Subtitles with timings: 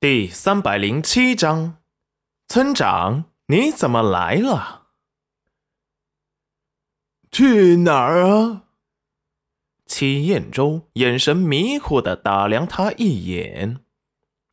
[0.00, 1.78] 第三百零七章，
[2.46, 4.86] 村长，你怎么来了？
[7.32, 8.62] 去哪儿啊？
[9.86, 13.80] 戚彦周眼神迷糊的打量他一眼，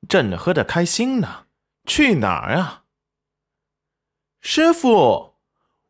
[0.09, 1.45] 正喝得开心呢。
[1.85, 2.85] 去哪儿啊？
[4.41, 5.35] 师傅，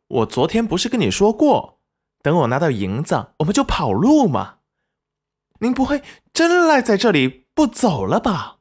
[0.08, 1.80] 我昨天不是跟你说过，
[2.22, 4.58] 等我拿到银子，我们就跑路吗？
[5.60, 6.04] 您不会
[6.34, 8.55] 真赖在这里不走了吧？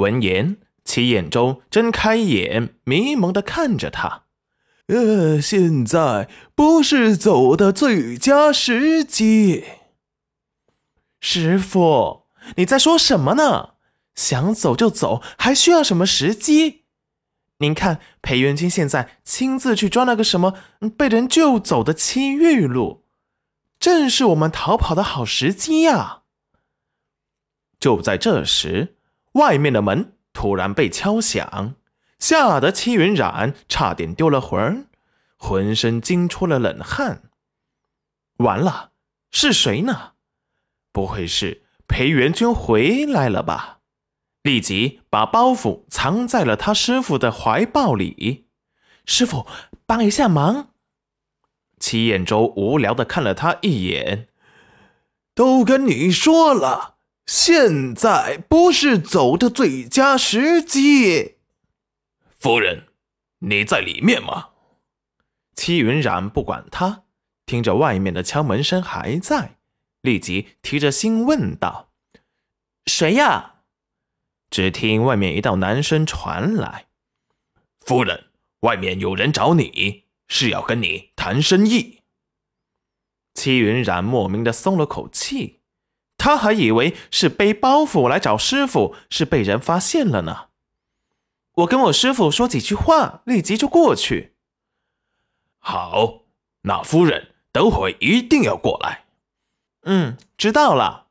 [0.00, 4.24] 闻言，齐眼周睁开眼，迷蒙的看着他。
[4.86, 9.64] 呃，现在不是走的最佳时机。
[11.20, 12.24] 师傅，
[12.56, 13.74] 你在说什么呢？
[14.16, 16.84] 想走就走，还需要什么时机？
[17.58, 20.54] 您看，裴元君现在亲自去抓那个什么
[20.96, 23.04] 被人救走的七玉露，
[23.78, 26.22] 正是我们逃跑的好时机呀！
[27.78, 28.96] 就在这时。
[29.32, 31.74] 外面的门突然被敲响，
[32.18, 34.86] 吓得戚云染差点丢了魂儿
[35.36, 37.30] 浑身惊出了冷汗。
[38.38, 38.92] 完了，
[39.30, 40.12] 是谁呢？
[40.92, 43.78] 不会是裴元君回来了吧？
[44.42, 48.48] 立即把包袱藏在了他师傅的怀抱里。
[49.04, 49.46] 师傅，
[49.86, 50.70] 帮一下忙。
[51.78, 54.28] 齐彦周无聊的看了他一眼，
[55.34, 56.96] 都跟你说了。
[57.32, 61.36] 现在不是走的最佳时机。
[62.40, 62.88] 夫人，
[63.38, 64.48] 你在里面吗？
[65.54, 67.04] 戚云染不管他，
[67.46, 69.58] 听着外面的敲门声还在，
[70.00, 71.92] 立即提着心问道
[72.86, 73.60] ：“谁呀？”
[74.50, 76.86] 只听外面一道男声传来
[77.86, 78.24] ：“夫人，
[78.62, 82.00] 外面有人找你，是要跟你谈生意。”
[83.34, 85.59] 戚云染莫名的松了口气。
[86.20, 90.48] 他还以为是背包袱来找师傅，是被人发现了呢。
[91.54, 94.34] 我跟我师傅说几句话，立即就过去。
[95.58, 96.24] 好，
[96.62, 99.06] 那夫人等会一定要过来。
[99.84, 101.06] 嗯，知道了。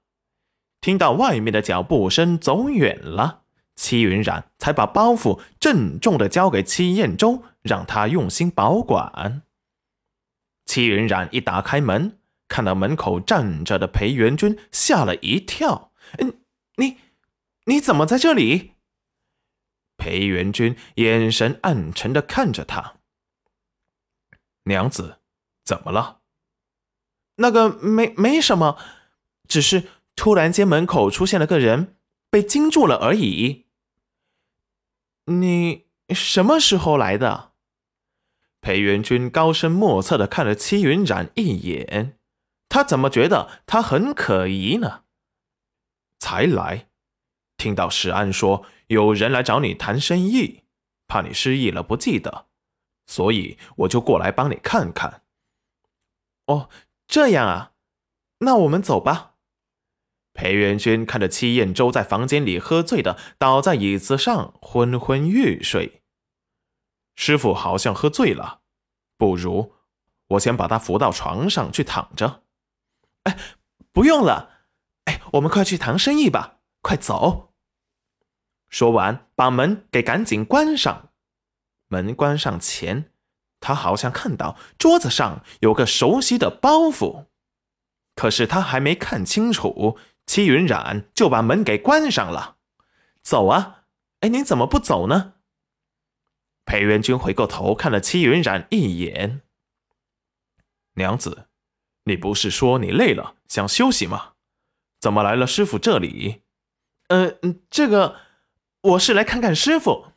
[0.79, 3.41] 听到外面的脚步声走远了，
[3.75, 9.41] 戚云染才把包袱郑重的交给戚彦周，让他用心保管。
[10.67, 12.18] 戚云染一打开门。
[12.49, 15.93] 看到门口站着的裴元君，吓了一跳。
[16.17, 16.41] 嗯，
[16.75, 16.97] 你
[17.65, 18.73] 你怎么在这里？
[19.95, 22.95] 裴元君眼神暗沉的看着他。
[24.63, 25.19] 娘子，
[25.63, 26.19] 怎么了？
[27.35, 28.77] 那个没没什么，
[29.47, 31.95] 只是突然间门口出现了个人，
[32.29, 33.67] 被惊住了而已。
[35.25, 37.51] 你什么时候来的？
[38.61, 42.18] 裴元君高深莫测的看了戚云染一眼。
[42.69, 45.03] 他怎么觉得他很可疑呢？
[46.19, 46.87] 才来，
[47.57, 50.63] 听到石安说有人来找你谈生意，
[51.07, 52.45] 怕你失忆了不记得，
[53.07, 55.23] 所以我就过来帮你看看。
[56.45, 56.69] 哦，
[57.07, 57.73] 这样啊，
[58.39, 59.35] 那我们走吧。
[60.33, 66.03] 裴元君看着戚彦周在房间里喝醉的倒在椅子上昏昏欲睡，
[67.15, 68.61] 师傅好像喝醉了，
[69.17, 69.73] 不如
[70.27, 72.43] 我先把他扶到床上去躺着。
[73.23, 73.37] 哎，
[73.91, 74.65] 不用了，
[75.05, 77.53] 哎，我们快去谈生意吧，快走。
[78.69, 81.11] 说完，把门给赶紧关上。
[81.87, 83.11] 门关上前，
[83.59, 87.25] 他好像看到桌子上有个熟悉的包袱，
[88.15, 92.57] 可是他还没看清楚，戚云染就把门给关上了。
[93.21, 93.85] 走啊！
[94.21, 95.33] 哎，您怎么不走呢？
[96.65, 99.41] 裴元君回过头看了戚云染一眼，
[100.93, 101.48] 娘子。
[102.09, 104.33] 你不是说你累了想休息吗？
[104.99, 106.41] 怎么来了师傅这里？
[107.07, 107.35] 呃，
[107.69, 108.17] 这个
[108.81, 110.07] 我是来看看师傅，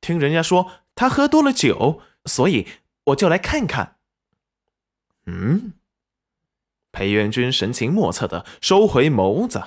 [0.00, 2.66] 听人家说他喝多了酒，所以
[3.04, 3.98] 我就来看看。
[5.26, 5.74] 嗯，
[6.90, 9.62] 裴元君神情莫测的收回眸子，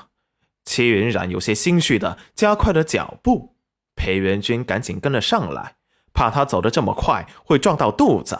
[0.66, 3.56] 戚云染有些心虚的加快了脚步，
[3.96, 5.78] 裴元君赶紧跟了上来，
[6.14, 8.38] 怕他走得这么快会撞到肚子。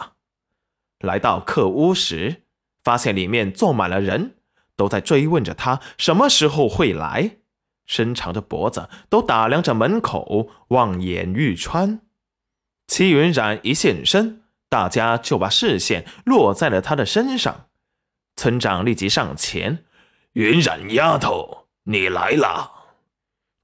[0.98, 2.42] 来到客屋时。
[2.86, 4.36] 发现里面坐满了人，
[4.76, 7.38] 都在追问着他什么时候会来，
[7.84, 12.02] 伸长着脖子都打量着门口，望眼欲穿。
[12.86, 17.66] 戚云染一现身，大家就把视线落在了他的身上。
[18.36, 19.84] 村长立即上前
[20.34, 22.70] ：“云染丫头，你来了。”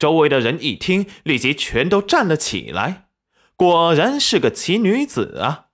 [0.00, 3.06] 周围的人一听，立即全都站了起来。
[3.54, 5.66] 果然是个奇女子啊，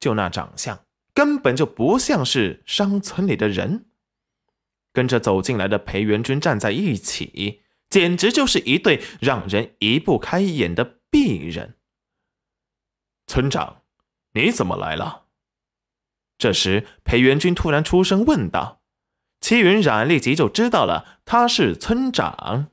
[0.00, 0.83] 就那长相。
[1.14, 3.86] 根本就不像是商村里的人。
[4.92, 11.76] 跟着走进来的裴元君站在一起，简直就是一对让人移不开眼的璧人。
[13.26, 13.82] 村长，
[14.34, 15.24] 你怎么来了？
[16.36, 18.82] 这时，裴元君突然出声问道。
[19.40, 22.72] 齐云染立即就知道了，他是村长。